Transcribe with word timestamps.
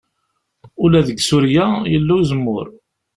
Ula 0.83 0.99
deg 1.07 1.19
Surya 1.27 1.65
yella 1.91 2.11
uzemmur. 2.19 2.67